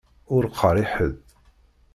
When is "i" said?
0.83-0.85